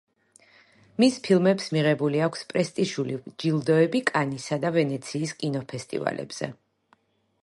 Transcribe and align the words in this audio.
მის 1.01 1.17
ფილმებს 1.25 1.67
მიღებული 1.75 2.23
აქვს 2.29 2.41
პრესტიჟული 2.53 3.19
ჯილდოები 3.43 4.01
კანისა 4.13 4.59
და 4.67 4.73
ვენეციის 4.79 5.35
კინოფესტივალებზე. 5.45 6.53